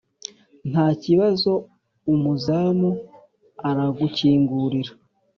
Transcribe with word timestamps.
nta 0.69 0.85
kibazo 1.03 1.51
umuzamu 2.13 2.89
aragukingurira. 3.69 4.91